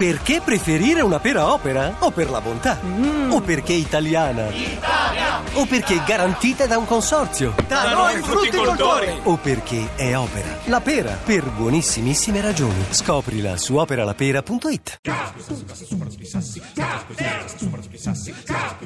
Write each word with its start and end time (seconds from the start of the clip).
Perché 0.00 0.40
preferire 0.42 1.02
una 1.02 1.20
pera 1.20 1.52
opera? 1.52 1.94
O 1.98 2.10
per 2.10 2.30
la 2.30 2.40
bontà? 2.40 2.80
Mm. 2.82 3.32
O 3.32 3.42
perché 3.42 3.74
italiana? 3.74 4.48
Italia! 4.48 5.42
O 5.52 5.66
perché 5.66 6.02
garantita 6.06 6.66
da 6.66 6.78
un 6.78 6.86
consorzio? 6.86 7.54
Da 7.68 7.92
noi 7.92 8.16
frutticoltori! 8.22 9.20
O 9.24 9.36
perché 9.36 9.90
è 9.96 10.16
opera? 10.16 10.56
La 10.68 10.80
pera, 10.80 11.18
per 11.22 11.44
buonissimissime 11.50 12.40
ragioni. 12.40 12.82
Scoprila 12.88 13.58
su 13.58 13.76
operalapera.it. 13.76 15.00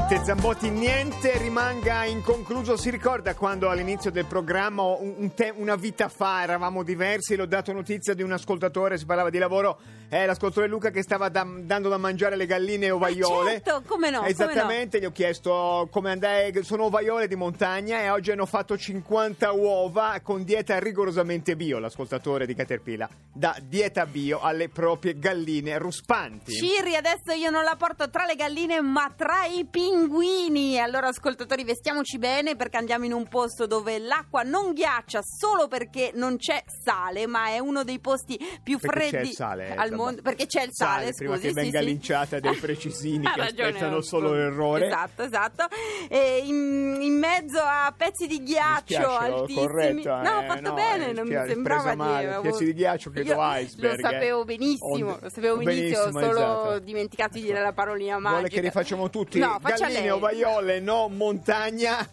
Niente, 0.07 0.23
Zambotti, 0.27 0.69
niente 0.69 1.39
rimanga 1.39 2.05
inconcluso. 2.05 2.77
Si 2.77 2.91
ricorda 2.91 3.35
quando 3.35 3.71
all'inizio 3.71 4.11
del 4.11 4.27
programma, 4.27 4.83
un- 4.83 5.33
te- 5.35 5.51
una 5.57 5.77
vita 5.77 6.11
fa, 6.11 6.43
eravamo 6.43 6.83
diversi, 6.83 7.37
l'ho 7.37 7.47
dato 7.47 7.73
notizia 7.73 8.13
di 8.13 8.21
un 8.23 8.31
ascoltatore, 8.33 8.99
si 8.99 9.07
parlava 9.07 9.31
di 9.31 9.39
lavoro, 9.39 9.79
è 10.15 10.27
l'ascoltatore 10.27 10.69
Luca 10.69 10.91
che 10.91 11.03
stava 11.03 11.29
da- 11.29 11.45
dando 11.45 11.89
da 11.89 11.97
mangiare 11.97 12.37
le 12.37 12.47
galline 12.47 12.89
ovaiole. 12.89 13.61
certo, 13.63 13.83
come 13.85 14.11
no, 14.11 14.19
come 14.19 14.31
Esattamente, 14.31 15.01
gli 15.01 15.05
ho 15.07 15.11
chiesto 15.11 15.89
come 15.91 16.13
andai, 16.13 16.53
sono 16.63 16.85
ovaiole 16.85 17.27
di 17.27 17.35
montagna 17.35 17.99
e 17.99 18.11
oggi 18.11 18.31
hanno 18.31 18.47
fatto 18.47 18.79
50 18.79 19.51
uova 19.51 20.21
con 20.23 20.45
dieta 20.45 20.79
rigorosamente 20.79 21.57
bio, 21.57 21.81
l'ascoltatore 21.81 22.47
di 22.47 22.55
Caterpillar, 22.55 23.09
da 23.33 23.57
dieta 23.61 24.07
bio 24.07 24.41
alle 24.41 24.69
proprie 24.69 25.19
galline 25.19 25.79
ruspanti. 25.79 26.53
Ciri, 26.53 26.95
adesso 26.95 27.33
io 27.33 27.51
non 27.51 27.65
la 27.65 27.75
porto 27.75 28.09
tra 28.09 28.25
le 28.25 28.37
galline, 28.37 28.81
ma 28.83 29.13
tra 29.17 29.47
i 29.47 29.67
pinguini. 29.69 30.79
Allora, 30.79 31.09
ascoltatori, 31.09 31.65
vestiamoci 31.65 32.19
bene 32.19 32.55
perché 32.55 32.77
andiamo 32.77 33.05
in 33.05 33.13
un 33.13 33.27
posto 33.27 33.67
dove 33.67 33.99
l'acqua 33.99 34.43
non 34.43 34.75
ghiaccia 34.75 35.21
solo 35.23 35.67
perché 35.67 36.13
non 36.15 36.37
c'è 36.37 36.63
sale, 36.85 37.27
ma 37.27 37.49
è 37.49 37.59
uno 37.59 37.83
dei 37.83 37.99
posti 37.99 38.39
più 38.63 38.79
Perché 38.79 39.01
c'è 39.01 39.09
freddi 39.09 39.29
il 39.31 39.35
sale, 39.35 39.75
al 39.75 39.89
Zambo- 39.89 40.03
mondo. 40.05 40.23
Perché 40.23 40.47
c'è 40.47 40.63
il 40.63 40.71
sale, 40.73 41.13
prima 41.15 41.35
scusi, 41.35 41.47
che 41.49 41.53
venga 41.53 41.79
sì. 41.81 41.85
linciata 41.85 42.41
dai 42.41 42.57
precisini 42.57 43.25
che 43.33 43.41
ragione, 43.41 43.69
aspettano 43.69 44.01
solo 44.01 44.33
l'errore. 44.33 44.87
Esatto, 44.87 45.23
esatto. 45.23 45.67
E 46.09 46.43
in, 46.45 46.99
in 47.01 47.19
mezzo 47.19 47.59
a 47.61 47.93
pezzi 47.97 48.27
di 48.27 48.43
ghiaccio 48.43 49.07
altissimi. 49.17 49.67
corretto, 49.67 50.09
no, 50.09 50.37
ho 50.39 50.43
eh, 50.43 50.47
fatto 50.47 50.61
no, 50.69 50.75
bene, 50.75 51.13
non 51.13 51.27
mi 51.27 51.35
sembrava 51.47 51.91
di 51.91 51.97
male, 51.97 52.27
avevo- 52.27 52.43
pezzi 52.43 52.65
di 52.65 52.75
ghiaccio, 52.75 53.11
credo 53.11 53.33
Io 53.33 53.39
iceberg, 53.41 54.01
Lo 54.01 54.09
sapevo 54.09 54.43
eh. 54.43 54.45
benissimo, 54.45 54.91
Onde- 54.93 55.19
lo 55.21 55.31
sapevo 55.31 55.57
benissimo, 55.57 56.03
benissimo, 56.05 56.21
solo 56.21 56.39
esatto. 56.39 56.79
dimenticato 56.81 57.33
di 57.35 57.43
dire 57.43 57.61
la 57.61 57.73
parolina 57.73 58.19
magica. 58.19 58.33
Vuole 58.33 58.49
che 58.49 58.61
rifacciamo 58.61 59.11
tutti 59.11 59.39
No, 59.39 59.59
galline, 59.63 60.11
ovaiole, 60.11 60.81
no, 60.81 61.09
montagna. 61.09 62.07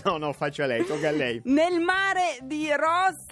No, 0.10 0.16
no, 0.16 0.32
faccia 0.32 0.66
lei, 0.66 0.84
tocca 0.84 1.08
a 1.08 1.12
lei. 1.12 1.40
Nel 1.44 1.80
mare 1.80 2.38
di 2.42 2.68
Ross, 2.72 3.26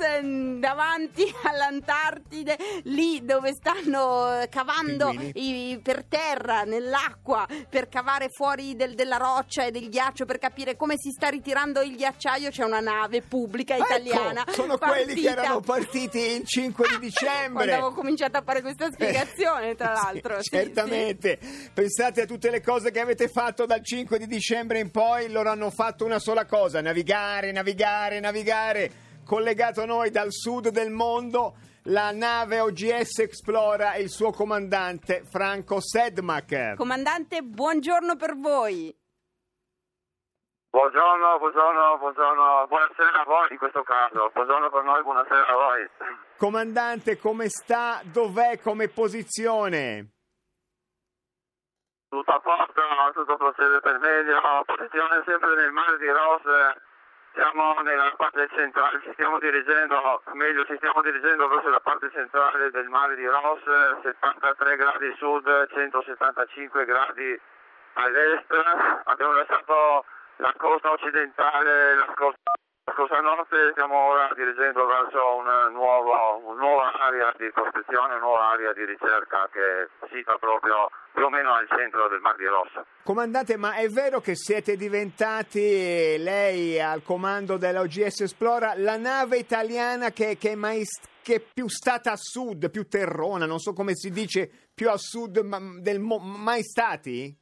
davanti 0.58 1.24
all'Antartide, 1.44 2.56
lì 2.84 3.24
dove 3.24 3.52
stanno 3.52 4.40
eh, 4.40 4.48
cavando 4.48 5.10
i- 5.34 5.78
per 5.82 6.04
terra, 6.04 6.62
nell'acqua, 6.62 7.46
per 7.68 7.88
cavare 7.88 8.28
fuori 8.30 8.74
del- 8.76 8.94
della 8.94 9.16
roccia 9.16 9.64
e 9.64 9.70
del 9.70 9.88
ghiaccio, 9.88 10.24
per 10.24 10.38
capire 10.38 10.76
come 10.76 10.94
si 10.98 11.10
sta 11.10 11.28
ritirando 11.28 11.80
il 11.80 11.96
ghiacciaio, 11.96 12.50
c'è 12.50 12.64
una 12.64 12.80
nave 12.80 13.22
pubblica 13.22 13.76
italiana. 13.76 14.42
Ecco, 14.42 14.52
sono 14.52 14.78
quelli 14.78 15.14
che 15.14 15.22
partita- 15.22 15.42
erano 15.42 15.60
partiti 15.60 16.18
il 16.18 16.44
5 16.46 16.86
di 16.90 16.98
dicembre. 16.98 17.52
Quando 17.52 17.72
avevo 17.72 17.92
cominciato 17.92 18.36
a 18.38 18.42
fare 18.42 18.60
questa 18.62 18.90
spiegazione, 18.90 19.74
tra 19.74 19.94
Sì, 19.96 20.02
l'altro. 20.04 20.36
sì, 20.42 20.48
certamente. 20.56 21.38
Pensate 21.72 22.22
a 22.22 22.26
tutte 22.26 22.50
le 22.50 22.60
cose 22.60 22.90
che 22.90 23.00
avete 23.00 23.28
fatto 23.28 23.66
dal 23.66 23.82
5 23.84 24.18
di 24.18 24.26
dicembre 24.26 24.78
in 24.80 24.90
poi, 24.90 25.30
loro 25.30 25.50
hanno 25.50 25.70
fatto 25.70 26.04
una 26.04 26.18
sola 26.18 26.44
cosa, 26.46 26.56
navigare, 26.80 27.52
navigare, 27.52 28.20
navigare. 28.20 28.90
Collegato 29.24 29.82
a 29.82 29.84
noi 29.84 30.10
dal 30.10 30.32
sud 30.32 30.68
del 30.68 30.90
mondo, 30.90 31.56
la 31.84 32.10
nave 32.10 32.60
OGS 32.60 33.20
Explora 33.20 33.92
e 33.92 34.02
il 34.02 34.10
suo 34.10 34.30
comandante 34.30 35.22
Franco 35.30 35.80
Sedmak. 35.80 36.74
Comandante, 36.76 37.42
buongiorno 37.42 38.16
per 38.16 38.36
voi. 38.36 38.94
Buongiorno, 40.70 41.38
buongiorno, 41.38 41.98
buongiorno, 41.98 42.66
buonasera 42.68 43.20
a 43.20 43.24
voi 43.24 43.48
in 43.50 43.58
questo 43.58 43.82
caso, 43.82 44.30
buongiorno 44.32 44.68
per 44.70 44.82
noi, 44.82 45.02
buonasera 45.02 45.46
a 45.46 45.54
voi. 45.54 45.88
Comandante, 46.36 47.18
come 47.18 47.48
sta? 47.48 48.00
Dov'è 48.04 48.58
come 48.60 48.88
posizione? 48.88 50.17
Tutto 52.08 52.32
a 52.32 52.40
posto, 52.40 52.82
tutto 53.12 53.36
procede 53.36 53.80
per 53.80 53.98
meglio, 53.98 54.40
posizione 54.64 55.22
sempre 55.26 55.54
nel 55.56 55.72
mare 55.72 55.98
di 55.98 56.08
Rose, 56.08 56.80
siamo 57.34 57.80
nella 57.82 58.10
parte 58.16 58.48
centrale, 58.54 59.00
ci 59.02 59.12
stiamo 59.12 59.38
dirigendo, 59.38 60.22
meglio 60.32 60.64
ci 60.64 60.76
stiamo 60.76 61.02
dirigendo 61.02 61.46
verso 61.48 61.68
la 61.68 61.80
parte 61.80 62.10
centrale 62.10 62.70
del 62.70 62.88
mare 62.88 63.14
di 63.14 63.26
Rose, 63.26 64.00
73 64.02 64.76
gradi 64.76 65.14
sud, 65.18 65.68
175 65.70 66.84
gradi 66.86 67.40
all'est, 67.94 68.52
abbiamo 69.04 69.32
lasciato 69.32 70.04
la 70.36 70.54
costa 70.56 70.90
occidentale 70.90 71.94
la 71.94 72.14
scorsa 72.92 73.18
scorsa 73.18 73.20
notte 73.20 73.70
stiamo 73.72 73.96
ora 73.96 74.30
dirigendo 74.34 74.86
verso 74.86 75.36
una 75.36 75.68
nuova, 75.68 76.38
una 76.42 76.60
nuova 76.60 76.92
area 76.92 77.32
di 77.36 77.50
prospezione, 77.50 78.14
una 78.14 78.18
nuova 78.18 78.50
area 78.50 78.72
di 78.72 78.84
ricerca 78.84 79.48
che 79.50 79.88
si 80.10 80.22
fa 80.22 80.36
proprio 80.38 80.90
più 81.12 81.24
o 81.24 81.30
meno 81.30 81.52
al 81.54 81.66
centro 81.68 82.08
del 82.08 82.20
Mar 82.20 82.36
di 82.36 82.46
Rosso. 82.46 82.86
Comandante, 83.02 83.56
ma 83.56 83.74
è 83.74 83.88
vero 83.88 84.20
che 84.20 84.36
siete 84.36 84.76
diventati, 84.76 86.16
lei 86.18 86.80
al 86.80 87.02
comando 87.02 87.56
dell'OGS 87.56 88.22
Esplora, 88.22 88.74
la 88.76 88.96
nave 88.96 89.38
italiana 89.38 90.10
che, 90.10 90.36
che 90.38 90.52
è 90.52 90.54
mai 90.54 90.84
che 91.22 91.34
è 91.34 91.40
più 91.40 91.68
stata 91.68 92.12
a 92.12 92.16
sud, 92.16 92.70
più 92.70 92.88
terrona, 92.88 93.44
non 93.44 93.58
so 93.58 93.72
come 93.72 93.94
si 93.94 94.10
dice, 94.10 94.50
più 94.74 94.88
a 94.88 94.96
sud 94.96 95.38
ma- 95.38 95.60
del 95.80 96.00
mo- 96.00 96.18
mai 96.18 96.62
stati? 96.62 97.36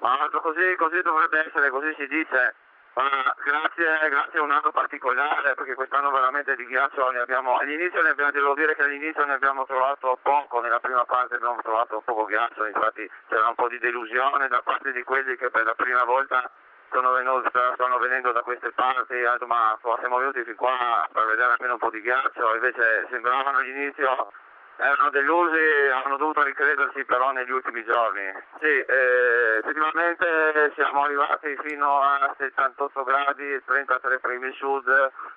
Ma 0.00 0.28
così, 0.30 0.74
così 0.76 1.00
dovrebbe 1.00 1.46
essere, 1.46 1.70
così 1.70 1.94
si 1.96 2.06
dice. 2.06 2.54
Ma 2.94 3.34
grazie, 3.42 4.08
grazie 4.08 4.38
a 4.38 4.42
un 4.42 4.52
anno 4.52 4.70
particolare, 4.70 5.54
perché 5.54 5.74
quest'anno 5.74 6.12
veramente 6.12 6.54
di 6.54 6.64
ghiaccio 6.64 7.10
ne 7.10 7.18
abbiamo. 7.18 7.58
All'inizio 7.58 8.00
ne 8.02 8.10
abbiamo, 8.10 8.30
devo 8.30 8.54
dire 8.54 8.76
che 8.76 8.82
all'inizio 8.82 9.24
ne 9.24 9.32
abbiamo 9.32 9.66
trovato 9.66 10.16
poco, 10.22 10.60
nella 10.60 10.78
prima 10.78 11.04
parte 11.04 11.34
abbiamo 11.34 11.60
trovato 11.60 12.02
poco 12.04 12.24
ghiaccio, 12.24 12.66
infatti 12.66 13.10
c'era 13.28 13.48
un 13.48 13.56
po' 13.56 13.66
di 13.66 13.78
delusione 13.78 14.46
da 14.46 14.62
parte 14.62 14.92
di 14.92 15.02
quelli 15.02 15.34
che 15.36 15.50
per 15.50 15.64
la 15.64 15.74
prima 15.74 16.04
volta 16.04 16.48
sono, 16.92 17.10
venuti, 17.12 17.48
stanno 17.48 17.98
venendo 17.98 18.30
da 18.30 18.42
queste 18.42 18.70
parti, 18.70 19.14
detto 19.14 19.46
ma 19.46 19.76
siamo 19.98 20.18
venuti 20.18 20.44
fin 20.44 20.54
qua 20.54 21.08
per 21.12 21.26
vedere 21.26 21.50
almeno 21.50 21.72
un 21.72 21.80
po' 21.80 21.90
di 21.90 22.00
ghiaccio, 22.00 22.54
invece 22.54 23.08
sembravano 23.10 23.58
all'inizio 23.58 24.30
erano 24.76 25.10
delusi, 25.10 25.90
hanno 25.92 26.16
dovuto 26.16 26.42
ricredersi 26.42 27.04
però 27.04 27.32
negli 27.32 27.50
ultimi 27.50 27.84
giorni. 27.84 28.32
Sì, 28.60 28.66
eh, 28.66 29.58
effettivamente 29.58 30.72
siamo 30.74 31.04
arrivati 31.04 31.56
fino 31.62 32.00
a 32.00 32.34
78 32.36 33.04
gradi, 33.04 33.62
33 33.64 34.18
primi 34.18 34.52
sud 34.52 34.88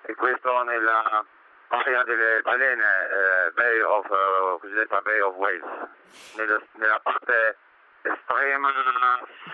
e 0.03 0.15
questo 0.15 0.63
nella 0.63 1.25
area 1.69 2.03
delle 2.03 2.41
balene, 2.41 2.83
eh, 2.83 3.51
Bay 3.51 3.79
of, 3.81 4.05
eh, 4.09 4.59
cosiddetta 4.59 5.01
Bay 5.01 5.19
of 5.19 5.35
Wales, 5.35 5.89
nella, 6.35 6.61
nella 6.73 6.99
parte 7.03 7.57
estrema 8.01 8.71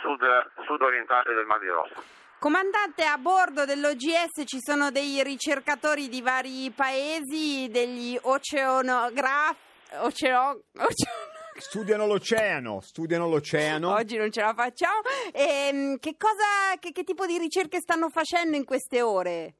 sud, 0.01 0.51
sud-orientale 0.65 1.33
del 1.33 1.45
Mar 1.45 1.59
di 1.59 1.67
Rosso. 1.67 2.21
Comandante, 2.37 3.05
a 3.05 3.17
bordo 3.17 3.63
dell'OGS 3.63 4.43
ci 4.45 4.59
sono 4.59 4.91
dei 4.91 5.23
ricercatori 5.23 6.09
di 6.09 6.21
vari 6.21 6.71
paesi, 6.75 7.69
degli 7.71 8.19
oceanografi. 8.21 9.71
Oceano, 9.99 10.61
oceano- 10.77 11.31
Studiano 11.55 12.07
l'oceano, 12.07 12.81
studiano 12.81 13.27
l'oceano. 13.29 13.93
Oggi 13.93 14.17
non 14.17 14.31
ce 14.31 14.41
la 14.41 14.53
facciamo. 14.55 15.01
Ehm, 15.33 15.99
che, 15.99 16.15
cosa, 16.17 16.75
che, 16.79 16.91
che 16.91 17.03
tipo 17.03 17.27
di 17.27 17.37
ricerche 17.37 17.79
stanno 17.79 18.09
facendo 18.09 18.57
in 18.57 18.65
queste 18.65 19.01
ore? 19.03 19.53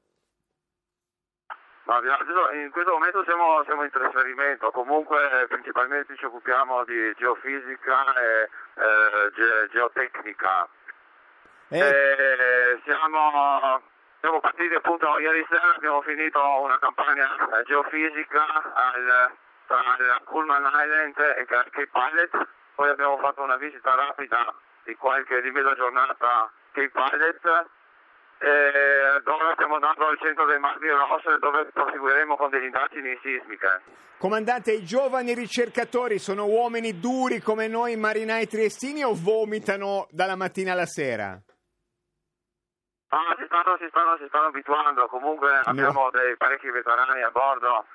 Ma 1.86 1.98
abbiamo- 1.98 2.18
adesso 2.18 2.52
in 2.54 2.72
questo 2.72 2.94
momento 2.94 3.24
siamo, 3.26 3.62
siamo 3.66 3.84
in 3.84 3.92
trasferimento, 3.92 4.72
comunque 4.72 5.46
principalmente 5.50 6.16
ci 6.18 6.26
occupiamo 6.26 6.84
di 6.86 7.14
geofisica 7.16 8.14
e 8.16 8.42
eh, 8.42 9.32
ge- 9.36 9.70
geotecnica. 9.72 10.68
Eh, 11.68 11.78
Eh, 11.80 12.82
siamo, 12.86 13.82
siamo 14.20 14.40
partiti 14.40 14.74
appunto 14.74 15.20
ieri 15.20 15.46
sera, 15.50 15.76
abbiamo 15.76 16.02
finito 16.02 16.40
una 16.62 16.80
campagna 16.80 17.28
eh, 17.60 17.64
geofisica 17.66 18.74
al, 18.74 19.32
tra 19.74 19.96
il 19.98 20.22
Pullman 20.26 20.70
Island 20.70 21.18
e 21.18 21.46
Cape 21.46 21.90
Pilot, 21.90 22.48
poi 22.76 22.90
abbiamo 22.90 23.18
fatto 23.18 23.42
una 23.42 23.58
visita 23.58 23.96
rapida 23.96 24.54
di 24.84 24.96
qualche 24.96 25.42
di 25.42 25.50
mezza 25.50 25.74
giornata 25.74 26.52
Cape 26.72 26.92
Pilot 26.92 27.66
e 28.38 29.22
ora 29.26 29.54
stiamo 29.54 29.76
andando 29.76 30.06
al 30.06 30.20
centro 30.20 30.46
del 30.46 30.60
Mar 30.60 30.78
di 30.78 30.90
Rosso 30.90 31.38
dove 31.40 31.66
proseguiremo 31.74 32.36
con 32.36 32.50
delle 32.52 32.66
indagini 32.66 33.18
sismiche. 33.24 33.82
comandante, 34.20 34.74
i 34.74 34.84
giovani 34.84 35.34
ricercatori 35.34 36.20
sono 36.20 36.46
uomini 36.46 37.00
duri 37.00 37.42
come 37.42 37.68
noi 37.68 37.96
marinai 37.96 38.46
triestini 38.48 39.04
o 39.04 39.14
vomitano 39.14 40.08
dalla 40.12 40.36
mattina 40.36 40.74
alla 40.74 40.86
sera? 40.86 41.40
Ah, 43.10 43.36
si 43.38 43.46
stanno, 43.46 43.78
si 43.78 43.88
stanno, 43.90 44.18
si 44.18 44.26
stanno 44.28 44.48
abituando, 44.48 45.08
comunque 45.08 45.62
abbiamo 45.64 46.10
dei 46.12 46.36
parecchi 46.38 46.70
veterani 46.70 47.22
a 47.24 47.32
bordo. 47.32 47.86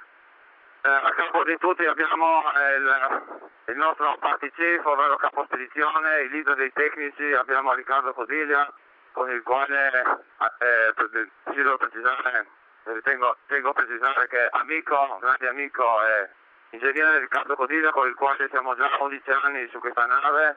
Eh, 0.80 0.88
a 0.88 1.12
capo 1.12 1.42
di 1.44 1.56
tutti 1.58 1.84
abbiamo 1.84 2.42
eh, 2.52 2.74
il, 2.76 3.22
il 3.66 3.76
nostro 3.76 4.16
party 4.20 4.50
chief, 4.52 4.84
ovvero 4.84 5.16
capo 5.16 5.44
spedizione, 5.44 6.20
il 6.20 6.30
leader 6.30 6.54
dei 6.54 6.72
tecnici, 6.72 7.32
abbiamo 7.32 7.74
Riccardo 7.74 8.12
Codiglia, 8.12 8.72
con 9.12 9.30
il 9.30 9.42
quale 9.42 9.90
eh, 10.58 10.94
desidero 11.44 11.76
precisare, 11.76 12.46
eh, 12.84 13.00
tengo, 13.02 13.36
a 13.68 13.72
precisare 13.72 14.28
che 14.28 14.48
amico, 14.52 15.18
grande 15.20 15.48
amico 15.48 16.02
e 16.04 16.30
ingegnere 16.70 17.18
Riccardo 17.18 17.56
Codiglia, 17.56 17.90
con 17.90 18.06
il 18.06 18.14
quale 18.14 18.48
siamo 18.48 18.76
già 18.76 18.88
11 18.98 19.30
anni 19.42 19.68
su 19.70 19.80
questa 19.80 20.06
nave 20.06 20.56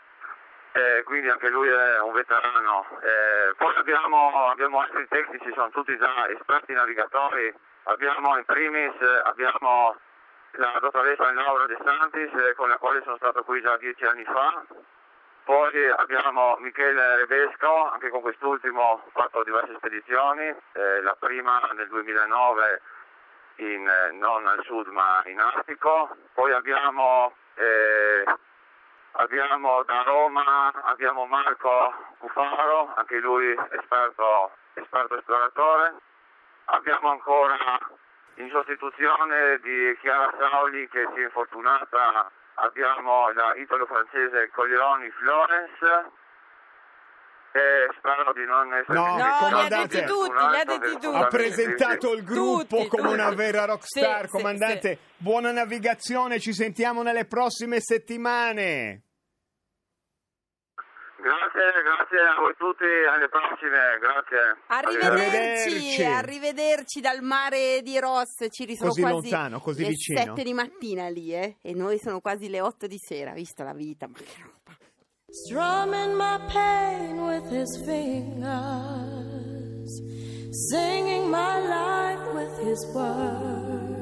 eh, 0.73 1.03
quindi 1.03 1.27
anche 1.27 1.49
lui 1.49 1.67
è 1.67 1.99
un 1.99 2.13
veterano. 2.13 2.85
Eh, 3.01 3.53
poi 3.57 3.75
abbiamo, 3.75 4.47
abbiamo 4.47 4.79
altri 4.79 5.05
tecnici, 5.09 5.51
sono 5.53 5.69
tutti 5.69 5.97
già 5.97 6.29
esperti 6.29 6.73
navigatori. 6.73 7.53
Abbiamo 7.83 8.37
in 8.37 8.45
primis 8.45 8.93
eh, 9.01 9.21
abbiamo 9.25 9.97
la 10.53 10.77
dottoressa 10.79 11.31
Laura 11.33 11.65
De 11.65 11.77
Santis, 11.83 12.33
eh, 12.33 12.53
con 12.55 12.69
la 12.69 12.77
quale 12.77 13.01
sono 13.03 13.17
stato 13.17 13.43
qui 13.43 13.61
già 13.61 13.77
dieci 13.77 14.05
anni 14.05 14.23
fa. 14.23 14.63
Poi 15.43 15.89
abbiamo 15.89 16.57
Michele 16.59 17.17
Revesco, 17.17 17.89
anche 17.89 18.09
con 18.09 18.21
quest'ultimo 18.21 18.81
ho 18.81 19.03
fatto 19.11 19.43
diverse 19.43 19.75
spedizioni, 19.77 20.47
eh, 20.47 21.01
la 21.01 21.15
prima 21.19 21.59
nel 21.73 21.87
2009 21.87 22.81
in, 23.55 23.87
eh, 23.87 24.11
non 24.13 24.45
al 24.47 24.63
sud 24.63 24.87
ma 24.87 25.21
in 25.25 25.39
Artico. 25.39 26.15
Poi 26.33 26.51
abbiamo 26.53 27.33
eh, 27.55 28.23
Abbiamo 29.13 29.83
da 29.83 30.03
Roma, 30.03 30.71
abbiamo 30.85 31.25
Marco 31.25 31.93
Cufaro, 32.19 32.93
anche 32.95 33.19
lui 33.19 33.53
esperto, 33.71 34.51
esperto 34.73 35.17
esploratore. 35.17 35.95
Abbiamo 36.65 37.11
ancora 37.11 37.57
in 38.41 38.49
sostituzione 38.49 39.59
di 39.61 39.97
Chiara 40.01 40.33
Sauli 40.37 40.87
che 40.89 41.07
si 41.13 41.21
è 41.21 41.23
infortunata, 41.25 42.29
abbiamo 42.55 43.31
la 43.33 43.53
italo-francese 43.55 44.49
Coglioni 44.53 45.09
Florence. 45.19 46.19
E 47.53 47.89
spero 47.97 48.31
di 48.31 48.45
non 48.45 48.73
essere 48.73 48.93
No, 48.93 49.07
No, 49.07 49.15
li 49.17 49.21
ha 49.23 49.37
comandante. 49.39 49.95
detti 49.99 50.07
tutti, 50.07 50.31
li 50.31 50.55
ha 50.55 50.63
detti 50.63 50.91
tutti. 50.99 51.15
Ha 51.17 51.27
presentato 51.27 52.13
il 52.13 52.23
gruppo 52.23 52.77
Tutti, 52.77 52.87
come 52.87 53.09
una 53.09 53.25
tutti. 53.25 53.35
vera 53.35 53.65
rockstar, 53.65 54.21
Sì, 54.21 54.25
sì, 54.27 54.31
comandante. 54.37 54.97
Buona 55.17 55.51
navigazione, 55.51 56.39
ci 56.39 56.53
sentiamo 56.53 57.01
nelle 57.03 57.25
prossime 57.25 57.81
settimane. 57.81 59.01
Grazie, 61.21 61.69
grazie 61.85 62.17
a 62.19 62.33
voi 62.41 62.53
tutti, 62.57 62.83
alle 62.83 63.29
prossime, 63.29 63.99
grazie. 64.01 64.57
Arrivederci, 64.67 65.69
Arrivederci. 65.69 66.03
arrivederci 66.03 66.99
dal 66.99 67.21
mare 67.21 67.81
di 67.83 67.99
Ross, 67.99 68.47
ci 68.49 68.65
sono 68.75 68.89
Così 68.89 69.01
quasi 69.01 69.29
lontano, 69.29 69.59
così 69.59 69.83
le 69.83 69.89
vicino. 69.89 70.19
7 70.19 70.41
di 70.43 70.53
mattina 70.53 71.07
lì, 71.09 71.31
eh? 71.33 71.57
e 71.61 71.73
noi 71.73 71.99
sono 71.99 72.19
quasi 72.21 72.49
le 72.49 72.59
8 72.61 72.87
di 72.87 72.97
sera, 72.97 73.33
visto 73.33 73.61
la 73.63 73.73
vita, 73.73 74.07
ma 74.07 74.17
che 74.17 74.41
roba. 74.41 74.75
strumming 75.33 76.15
my 76.17 76.37
pain 76.49 77.21
with 77.25 77.47
his 77.49 77.77
fingers, 77.85 78.51
singing 80.71 81.29
my 81.29 81.59
life 81.77 82.33
with 82.33 82.57
his 82.67 82.83
words, 82.93 84.01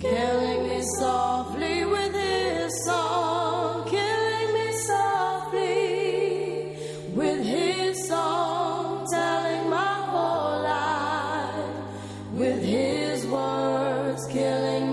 killing 0.00 0.68
me 0.68 0.80
softly 0.98 1.84
with 1.86 2.14
his 2.14 2.70
song, 2.84 3.71
words, 13.32 14.26
killing 14.26 14.91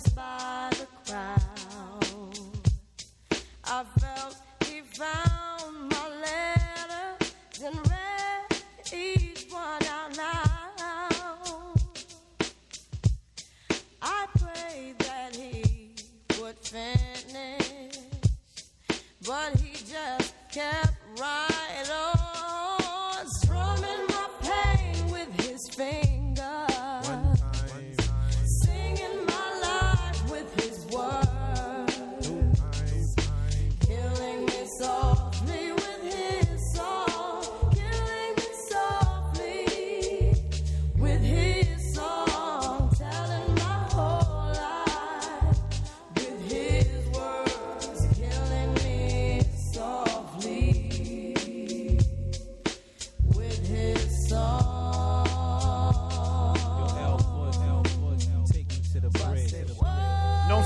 satisfied. 0.00 0.29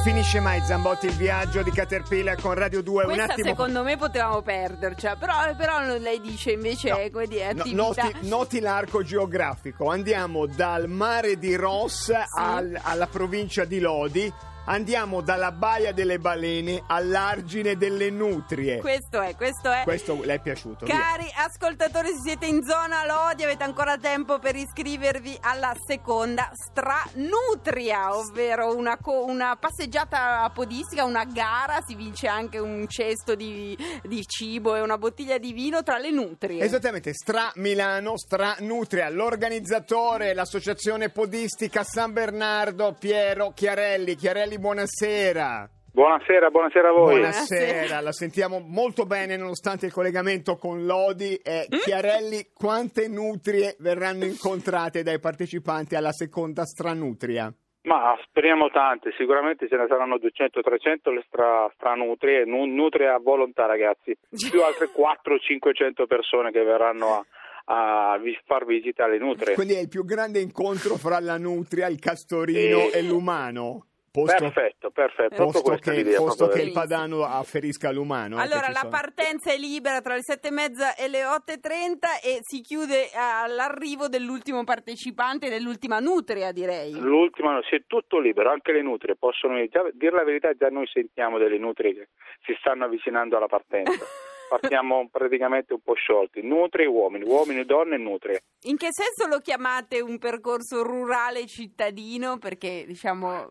Finisce 0.04 0.38
mai 0.38 0.60
Zambotti 0.60 1.06
il 1.06 1.14
viaggio 1.14 1.62
di 1.62 1.70
Caterpillar 1.70 2.38
con 2.38 2.52
Radio 2.52 2.82
2. 2.82 3.04
Un 3.04 3.12
Questa 3.14 3.32
attimo. 3.32 3.48
secondo 3.48 3.82
me 3.82 3.96
potevamo 3.96 4.42
perdercela, 4.42 5.16
però, 5.16 5.32
però 5.56 5.80
lei 5.96 6.20
dice 6.20 6.52
invece 6.52 6.90
No, 6.90 6.98
come 7.10 7.26
dire, 7.26 7.54
no, 7.54 7.62
noti, 7.68 8.14
noti 8.20 8.60
l'arco 8.60 9.02
geografico. 9.02 9.88
Andiamo 9.88 10.44
dal 10.44 10.88
mare 10.88 11.38
di 11.38 11.56
Ross 11.56 12.12
al- 12.36 12.78
alla 12.82 13.06
provincia 13.06 13.64
di 13.64 13.80
Lodi. 13.80 14.30
Andiamo 14.66 15.20
dalla 15.20 15.52
Baia 15.52 15.92
delle 15.92 16.18
Balene 16.18 16.82
all'argine 16.86 17.76
delle 17.76 18.08
Nutrie. 18.08 18.78
Questo 18.78 19.20
è, 19.20 19.36
questo 19.36 19.70
è. 19.70 19.82
Questo 19.84 20.18
le 20.22 20.34
è 20.34 20.40
piaciuto? 20.40 20.86
via. 20.86 20.98
Cari 20.98 21.30
ascoltatori, 21.34 22.08
se 22.08 22.20
siete 22.22 22.46
in 22.46 22.62
zona 22.64 23.04
Lodi 23.04 23.44
avete 23.44 23.62
ancora 23.62 23.98
tempo 23.98 24.38
per 24.38 24.56
iscrivervi 24.56 25.36
alla 25.42 25.74
seconda 25.86 26.50
stranutria, 26.54 28.16
ovvero 28.16 28.74
una, 28.74 28.96
co- 28.96 29.24
una 29.24 29.56
passeggiata 29.56 30.50
podistica, 30.54 31.04
una 31.04 31.24
gara, 31.24 31.80
si 31.86 31.94
vince 31.94 32.26
anche 32.26 32.58
un 32.58 32.86
cesto 32.88 33.34
di, 33.34 33.76
di 34.02 34.22
cibo 34.26 34.76
e 34.76 34.80
una 34.80 34.96
bottiglia 34.96 35.36
di 35.36 35.52
vino 35.52 35.82
tra 35.82 35.98
le 35.98 36.10
nutrie. 36.10 36.62
Esattamente, 36.62 37.12
Stra 37.12 37.52
Milano, 37.56 38.16
Stra 38.16 38.56
Nutria, 38.60 39.10
l'organizzatore, 39.10 40.32
l'associazione 40.32 41.10
podistica 41.10 41.84
San 41.84 42.12
Bernardo, 42.12 42.96
Piero 42.98 43.52
Chiarelli. 43.54 44.16
Chiarelli, 44.16 44.53
buonasera. 44.58 45.68
Buonasera, 45.92 46.50
buonasera 46.50 46.88
a 46.88 46.92
voi. 46.92 47.18
Buonasera, 47.18 47.64
Buonasera. 47.72 48.00
la 48.00 48.12
sentiamo 48.12 48.58
molto 48.58 49.06
bene 49.06 49.36
nonostante 49.36 49.86
il 49.86 49.92
collegamento 49.92 50.56
con 50.56 50.84
Lodi. 50.86 51.36
Eh, 51.36 51.66
Chiarelli, 51.68 52.48
quante 52.52 53.06
nutrie 53.06 53.76
verranno 53.78 54.24
incontrate 54.24 55.04
dai 55.04 55.20
partecipanti 55.20 55.94
alla 55.94 56.10
seconda 56.10 56.64
stranutria? 56.64 57.52
Ma 57.82 58.16
speriamo 58.26 58.70
tante, 58.70 59.12
sicuramente 59.16 59.68
ce 59.68 59.76
ne 59.76 59.84
saranno 59.86 60.16
200-300 60.16 61.12
le 61.12 61.22
stra, 61.28 61.70
stranutrie, 61.76 62.44
nu- 62.44 62.64
nutrie 62.64 63.06
a 63.08 63.18
volontà 63.22 63.66
ragazzi, 63.66 64.16
più 64.50 64.62
altre 64.64 64.88
400-500 64.88 66.06
persone 66.06 66.50
che 66.50 66.62
verranno 66.64 67.24
a, 67.66 68.12
a 68.14 68.18
far 68.46 68.64
visita 68.64 69.04
alle 69.04 69.18
nutrie. 69.18 69.54
Quindi 69.54 69.74
è 69.74 69.80
il 69.80 69.88
più 69.88 70.04
grande 70.04 70.40
incontro 70.40 70.96
fra 70.96 71.20
la 71.20 71.36
nutria, 71.38 71.86
il 71.86 72.00
castorino 72.00 72.88
Sì. 72.88 72.96
e 72.96 73.02
l'umano. 73.02 73.86
Posto, 74.14 74.44
Perfetto, 74.44 74.90
perfetto, 74.92 75.34
posto 75.46 75.74
che, 75.74 75.90
l'idea. 75.90 76.18
posto 76.18 76.46
che 76.46 76.62
il 76.62 76.70
padano 76.70 77.24
afferisca 77.24 77.88
all'umano. 77.88 78.38
eh, 78.38 78.42
Allora, 78.42 78.68
la 78.68 78.86
sono. 78.86 78.90
partenza 78.90 79.52
è 79.52 79.56
libera 79.58 80.00
tra 80.00 80.14
le 80.14 80.22
sette 80.22 80.48
e 80.48 80.50
mezza 80.52 80.94
e 80.94 81.08
le 81.08 81.24
8.30 81.24 82.22
e 82.22 82.38
si 82.42 82.60
chiude 82.60 83.10
all'arrivo 83.12 84.06
dell'ultimo 84.06 84.62
partecipante, 84.62 85.48
dell'ultima 85.48 85.98
nutria, 85.98 86.52
direi. 86.52 86.92
L'ultima, 86.92 87.58
sì, 87.68 87.74
è 87.74 87.82
tutto 87.88 88.20
libero, 88.20 88.50
anche 88.52 88.70
le 88.70 88.82
nutrie 88.82 89.16
possono, 89.16 89.56
già, 89.66 89.82
dire 89.92 90.14
la 90.14 90.22
verità, 90.22 90.52
già 90.54 90.68
noi 90.68 90.86
sentiamo 90.86 91.36
delle 91.38 91.58
nutrie 91.58 91.92
che 91.94 92.08
si 92.46 92.54
stanno 92.60 92.84
avvicinando 92.84 93.36
alla 93.36 93.48
partenza. 93.48 93.90
Partiamo 94.48 95.08
praticamente 95.10 95.72
un 95.72 95.80
po' 95.82 95.94
sciolti, 95.94 96.40
nutrie 96.40 96.84
e 96.84 96.88
uomini, 96.88 97.24
uomini, 97.24 97.64
donne 97.64 97.96
e 97.96 97.98
nutrie. 97.98 98.42
In 98.68 98.76
che 98.76 98.90
senso 98.92 99.26
lo 99.28 99.40
chiamate 99.40 100.00
un 100.00 100.18
percorso 100.18 100.84
rurale 100.84 101.46
cittadino? 101.46 102.38
Perché, 102.38 102.84
diciamo, 102.86 103.50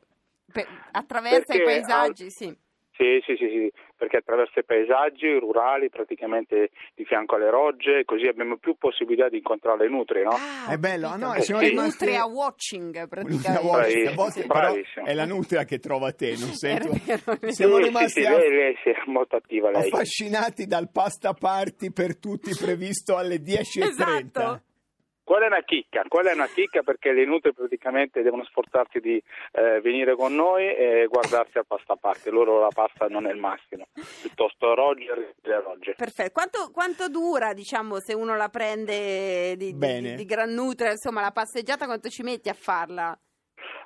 per- 0.52 0.68
attraversa 0.92 1.54
i 1.54 1.58
Perché 1.58 1.64
paesaggi, 1.64 2.30
sì. 2.30 2.58
Sì, 2.96 3.20
sì, 3.26 3.36
sì, 3.38 3.48
sì, 3.50 3.72
perché 3.98 4.18
attraverso 4.18 4.60
i 4.60 4.64
paesaggi 4.64 5.28
rurali, 5.40 5.90
praticamente 5.90 6.70
di 6.94 7.04
fianco 7.06 7.34
alle 7.36 7.50
rogge, 7.50 8.04
così 8.06 8.28
abbiamo 8.28 8.58
più 8.58 8.76
possibilità 8.78 9.30
di 9.30 9.38
incontrare 9.38 9.80
le 9.86 9.90
nutrie, 9.90 10.22
no? 10.22 10.30
Ah, 10.30 10.72
È 10.72 10.78
bello, 10.78 11.08
ah, 11.08 11.16
no, 11.16 11.34
e 11.34 11.42
siamo 11.42 11.62
È 11.62 11.70
rimasti- 11.70 12.06
nutria 12.06 12.26
watching, 12.28 13.08
praticamente. 13.08 13.68
Bravissimo, 13.68 14.10
a 14.12 14.14
volte 14.14 14.42
Sì. 14.42 14.46
bravissimo. 14.48 15.06
è 15.08 15.14
la 15.16 15.26
nutria 15.26 15.64
che 15.64 15.80
trova 15.80 16.12
te, 16.12 16.36
non 16.38 16.52
vero, 16.62 16.92
è 16.92 17.00
vero. 17.04 17.52
Siamo 17.52 17.76
Sì, 17.78 17.82
sì, 17.82 17.88
rimasti 17.88 18.22
sì, 18.22 18.26
aff- 18.28 18.38
lei, 18.38 18.50
lei 18.52 18.76
sì, 18.84 18.90
è 18.90 19.02
molto 19.08 19.36
attiva 19.38 19.72
lei. 19.72 19.82
affascinati 19.82 20.66
dal 20.68 20.92
pasta 20.92 21.34
party 21.34 21.92
per 21.92 22.20
tutti 22.20 22.52
previsto 22.56 23.18
alle 23.18 23.38
10.30. 23.42 23.88
Esatto. 23.88 24.62
Quella 25.24 25.46
è 25.46 25.48
una 25.48 25.64
chicca, 25.64 26.04
quella 26.08 26.32
è 26.32 26.34
una 26.34 26.48
chicca 26.48 26.84
perché 26.84 27.12
le 27.14 27.26
nutrie 27.26 27.54
praticamente 27.54 28.22
devono 28.22 28.44
sforzarsi 28.44 29.00
di 29.00 29.22
eh, 29.54 29.80
venire 29.82 30.16
con 30.16 30.36
noi 30.36 30.66
e 30.66 31.08
guardarsi 31.10 31.58
a 31.58 31.64
pasta 31.64 31.94
a 31.94 31.96
parte, 31.96 32.30
loro 32.30 32.60
la 32.60 32.68
pasta 32.74 33.08
non 33.08 33.26
è 33.26 33.32
il 33.32 33.40
massimo, 33.40 33.88
piuttosto 34.22 34.74
Roger 34.74 35.36
e 35.42 35.60
Roger. 35.62 35.96
Perfetto. 35.96 36.32
Quanto, 36.32 36.72
quanto 36.72 37.08
dura, 37.10 37.54
diciamo, 37.54 38.00
se 38.00 38.14
uno 38.14 38.36
la 38.36 38.50
prende 38.50 39.56
di, 39.56 39.72
di- 39.78 39.78
di- 39.78 40.16
di 40.16 40.26
gran 40.26 40.52
nutria, 40.52 40.92
insomma, 40.92 41.22
la 41.22 41.32
passeggiata, 41.32 41.86
quanto 41.86 42.10
ci 42.10 42.22
metti 42.24 42.50
a 42.50 42.54
farla? 42.54 43.18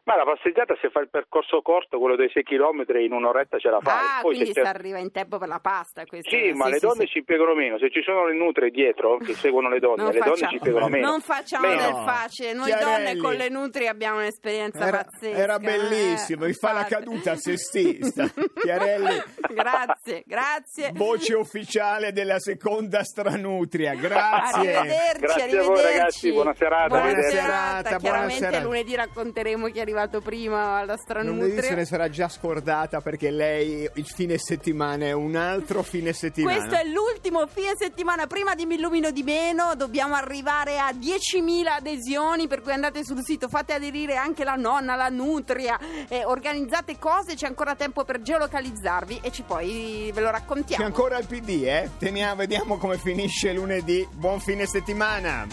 Ma 0.07 0.15
la 0.15 0.23
passeggiata 0.23 0.73
se 0.79 0.89
fa 0.89 1.01
il 1.01 1.09
percorso 1.09 1.61
corto, 1.61 1.99
quello 1.99 2.15
dei 2.15 2.29
6 2.31 2.41
km 2.43 2.85
in 3.03 3.11
un'oretta 3.11 3.57
ce 3.59 3.69
la 3.69 3.79
fai. 3.81 3.93
Ah, 3.93 4.21
Poi 4.21 4.35
quindi 4.35 4.53
se 4.53 4.53
si 4.53 4.61
c'è- 4.61 4.67
arriva 4.73 4.99
in 4.99 5.11
tempo 5.11 5.37
per 5.37 5.49
la 5.49 5.59
pasta. 5.59 6.05
questo 6.05 6.29
Sì, 6.29 6.53
ma 6.53 6.69
le 6.69 6.79
donne 6.79 7.01
sì. 7.03 7.07
ci 7.11 7.17
impiegano 7.17 7.53
meno, 7.53 7.77
se 7.77 7.91
ci 7.91 8.01
sono 8.03 8.25
le 8.25 8.33
nutrie 8.33 8.69
dietro 8.69 9.17
che 9.17 9.33
seguono 9.33 9.67
le 9.67 9.79
donne, 9.79 10.03
Non 10.03 10.13
le 10.13 10.19
donne 10.19 10.31
facciamo- 10.31 10.49
ci 10.49 10.55
impiegano 10.55 10.87
meno. 10.87 11.07
Non 11.09 11.19
facciamo 11.19 11.67
Meno. 11.67 11.81
del 11.81 11.93
facile. 12.05 12.53
Noi 12.53 12.65
Chiarelli. 12.67 13.03
donne 13.03 13.17
con 13.17 13.33
le 13.33 13.49
nutrie 13.49 13.87
abbiamo 13.89 14.17
un'esperienza 14.19 14.87
Era, 14.87 15.03
pazzesca. 15.03 15.37
era 15.37 15.59
bellissimo, 15.59 16.43
eh, 16.45 16.47
mi 16.47 16.53
fa 16.53 16.71
la 16.71 16.83
caduta 16.85 17.35
sestista. 17.35 18.23
Chiarelli, 18.63 19.21
grazie, 19.53 20.23
grazie. 20.25 20.91
voce 20.93 21.35
ufficiale 21.35 22.13
della 22.13 22.39
seconda 22.39 23.03
stranutria. 23.03 23.93
Grazie. 23.95 24.73
Arrivederci, 24.73 25.19
Grazie 25.19 25.43
a 25.43 25.47
voi, 25.47 25.57
arrivederci. 25.57 25.97
ragazzi, 25.97 26.31
buona 26.31 26.53
serata, 26.55 26.87
Buona 26.87 27.03
arrivederci. 27.03 27.35
serata. 27.35 27.55
Buona 27.57 27.67
serata, 27.67 27.89
buona 27.89 27.99
Chiaramente 27.99 28.45
serata. 28.45 28.63
lunedì 28.63 28.95
racconteremo 28.95 29.67
chi 29.67 29.79
è 29.79 29.81
arrivato 29.97 30.21
prima 30.21 30.77
alla 30.77 30.93
Non 30.93 30.97
stranutria. 30.99 31.47
vedi 31.47 31.61
se 31.61 31.75
ne 31.75 31.85
sarà 31.85 32.09
già 32.09 32.29
scordata 32.29 33.01
perché 33.01 33.31
lei 33.31 33.89
il 33.95 34.05
fine 34.05 34.37
settimana 34.37 35.05
è 35.05 35.11
un 35.11 35.35
altro 35.35 35.81
fine 35.81 36.13
settimana. 36.13 36.57
Questo 36.57 36.75
è 36.75 36.83
l'ultimo 36.87 37.45
fine 37.47 37.71
settimana. 37.75 38.27
Prima 38.27 38.53
di 38.53 38.65
Mi 38.65 38.75
illumino 38.75 39.09
di 39.11 39.23
meno, 39.23 39.73
dobbiamo 39.75 40.13
arrivare 40.15 40.77
a 40.77 40.91
10.000 40.91 41.65
adesioni. 41.77 42.47
Per 42.47 42.61
cui 42.61 42.71
andate 42.73 43.03
sul 43.03 43.23
sito, 43.23 43.47
fate 43.49 43.73
aderire 43.73 44.15
anche 44.15 44.43
la 44.43 44.55
nonna, 44.55 44.95
la 44.95 45.09
nutria, 45.09 45.77
eh, 46.07 46.23
organizzate 46.25 46.97
cose. 46.99 47.33
C'è 47.35 47.47
ancora 47.47 47.75
tempo 47.75 48.03
per 48.03 48.21
geolocalizzarvi 48.21 49.19
e 49.23 49.31
ci 49.31 49.41
poi 49.43 50.11
ve 50.13 50.21
lo 50.21 50.27
C'è 50.27 50.31
raccontiamo. 50.33 50.85
ancora 50.85 51.17
il 51.17 51.25
PD, 51.25 51.63
eh? 51.65 51.89
Teniamo, 51.97 52.35
vediamo 52.35 52.77
come 52.77 52.97
finisce 52.97 53.51
lunedì. 53.53 54.07
Buon 54.11 54.39
fine 54.39 54.65
settimana. 54.67 55.47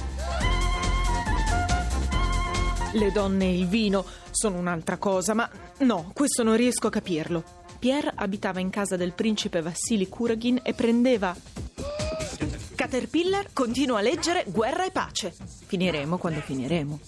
Le 2.92 3.10
donne 3.10 3.44
e 3.46 3.58
il 3.58 3.66
vino 3.66 4.04
sono 4.34 4.58
un'altra 4.58 4.98
cosa, 4.98 5.34
ma 5.34 5.48
no, 5.78 6.10
questo 6.12 6.42
non 6.42 6.56
riesco 6.56 6.88
a 6.88 6.90
capirlo. 6.90 7.42
Pierre 7.78 8.12
abitava 8.14 8.60
in 8.60 8.70
casa 8.70 8.96
del 8.96 9.12
principe 9.12 9.60
Vassili 9.60 10.08
Kuragin 10.08 10.60
e 10.62 10.74
prendeva. 10.74 11.34
Caterpillar 12.74 13.52
continua 13.52 13.98
a 13.98 14.02
leggere 14.02 14.44
Guerra 14.48 14.84
e 14.84 14.90
pace. 14.90 15.34
Finiremo 15.66 16.18
quando 16.18 16.40
finiremo. 16.40 17.00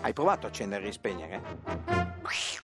Hai 0.00 0.12
provato 0.12 0.46
a 0.46 0.48
accendere 0.48 0.82
e 0.82 0.86
rispegnere? 0.86 1.42